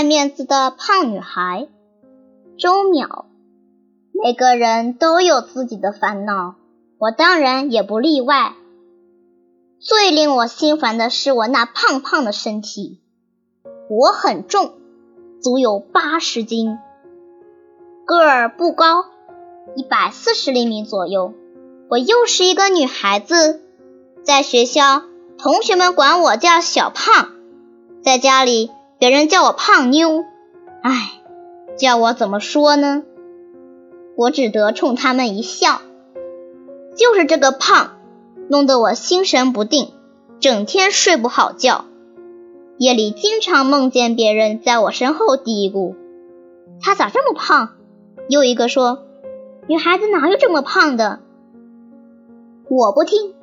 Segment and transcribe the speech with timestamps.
[0.00, 1.68] 爱面子的胖女孩
[2.56, 3.26] 周淼。
[4.12, 6.54] 每个人都有自己的烦恼，
[6.96, 8.54] 我当然也不例外。
[9.78, 13.02] 最令我心烦的是我那胖胖的身体，
[13.90, 14.72] 我很重，
[15.42, 16.78] 足有八十斤，
[18.06, 19.04] 个儿不高，
[19.76, 21.34] 一百四十厘米左右。
[21.90, 23.60] 我又是一个女孩子，
[24.24, 25.02] 在学校
[25.36, 27.32] 同学们管我叫小胖，
[28.02, 28.70] 在家里
[29.00, 30.26] 别人叫我胖妞。
[30.82, 31.22] 唉，
[31.78, 33.02] 叫我怎么说呢？
[34.14, 35.80] 我只得冲他们一笑。
[36.96, 37.96] 就是这个胖。
[38.50, 39.92] 弄得我心神不定，
[40.40, 41.84] 整天睡不好觉，
[42.78, 45.94] 夜里经常梦见别人在我身后嘀咕
[46.82, 47.76] ：“他咋这么胖？”
[48.28, 49.04] 又一个说
[49.68, 51.20] ：“女孩子哪有这么胖的？”
[52.68, 53.34] 我不听，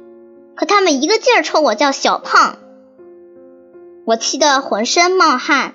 [0.56, 2.58] 可他们一个劲儿冲我叫小胖，
[4.08, 5.74] 我气得浑身冒汗，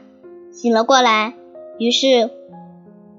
[0.52, 1.34] 醒了过来，
[1.78, 2.30] 于是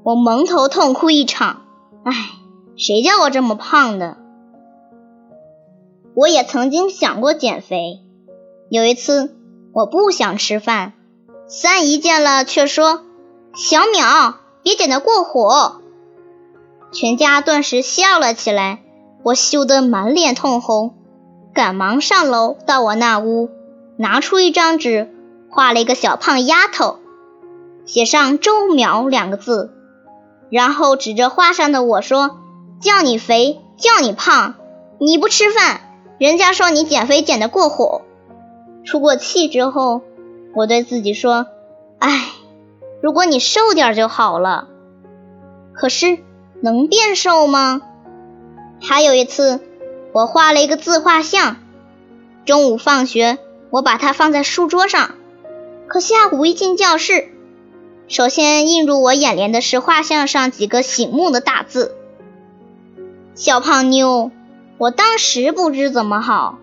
[0.02, 1.61] 我蒙头痛哭一场。
[2.03, 2.11] 唉，
[2.75, 4.17] 谁叫我这么胖的？
[6.16, 8.00] 我也曾经想过减肥。
[8.72, 9.36] 有一次，
[9.72, 10.94] 我不想吃饭，
[11.45, 13.03] 三姨见了却说
[13.53, 14.33] ：“小淼，
[14.64, 15.81] 别减得过火。”
[16.92, 18.80] 全家顿时笑了起来。
[19.22, 20.95] 我羞得满脸通红，
[21.53, 23.52] 赶忙上楼到我那屋，
[24.04, 25.09] 拿出一张纸，
[25.50, 27.00] 画了一个小胖丫头，
[27.86, 29.72] 写上“周淼”两个字，
[30.50, 32.40] 然后指着画上的我说
[32.84, 34.56] ：“叫你肥，叫你胖，
[35.00, 35.80] 你不吃饭。”
[36.20, 38.02] 人家说你减肥减得过火，
[38.84, 40.02] 出过气之后，
[40.54, 41.48] 我对自己说
[42.00, 42.26] ：“哎，
[43.02, 44.67] 如果你瘦点就好了。”
[45.73, 46.17] 可是
[46.62, 47.82] 能变瘦吗？
[48.82, 49.62] 还有一次，
[50.12, 51.56] 我画了一个自画像，
[52.44, 53.38] 中午放学，
[53.74, 55.16] 我把它放在书桌上，
[55.88, 57.30] 可下午一进教室，
[58.08, 61.96] 首先映入我眼帘的是画像上几个醒目的大字
[63.34, 64.30] ：“小胖妞。”
[64.78, 66.60] 我当时不知怎么好，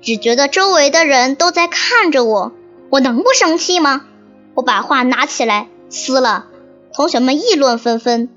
[0.00, 2.52] 只觉得周围的人都在看着我，
[2.88, 4.06] 我能不生气吗？
[4.54, 6.46] 我把画拿起来撕了，
[6.94, 8.30] 同学们议论纷纷。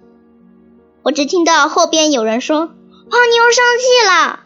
[1.04, 2.68] 我只听到后边有人说
[3.10, 4.40] ：“胖妞生气了。”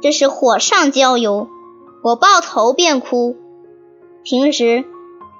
[0.00, 1.48] 这是火上浇油，
[2.04, 3.34] 我抱头便哭。
[4.24, 4.84] 平时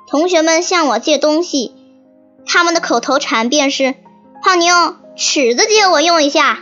[0.08, 1.74] 同学们向我借东西，
[2.46, 3.94] 他们的口头禅便是
[4.42, 6.60] ：“胖妞，尺子借我用一下。”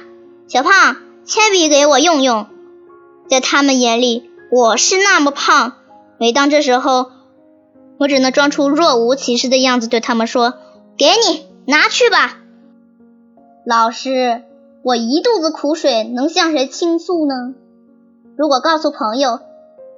[0.48, 0.96] 小胖。
[1.24, 2.46] 铅笔给我用用，
[3.28, 5.74] 在他们眼里我是那么胖。
[6.18, 7.12] 每当这时候，
[7.96, 10.54] 我只能装出若无其事的样子，对他们说
[10.98, 12.38] ：“给你拿去吧。”
[13.64, 14.42] 老师，
[14.82, 17.54] 我一肚子苦水，能向谁倾诉呢？
[18.36, 19.38] 如果告诉朋友，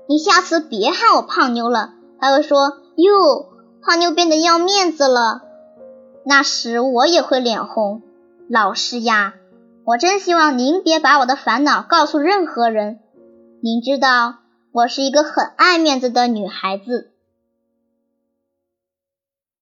[0.09, 3.49] 你下次别喊我胖妞了，他会说：“哟，
[3.83, 5.43] 胖妞变得要面子了。”
[6.27, 8.03] 那时我也会脸红。
[8.49, 9.35] 老师呀。
[9.87, 13.01] 我真希望您别把我的烦恼告诉任何人。
[13.63, 14.37] 您知道，
[14.73, 17.11] 我是一个很爱面子的女孩子。